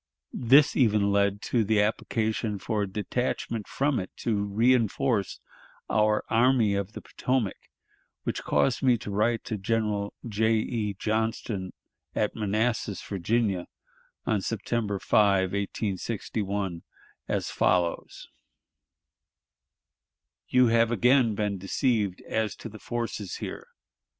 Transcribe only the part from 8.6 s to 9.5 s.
me to write